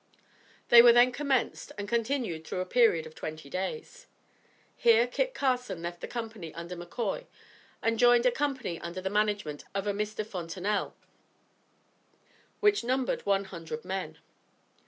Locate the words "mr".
9.93-10.25